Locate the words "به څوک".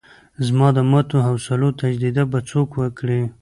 2.31-2.69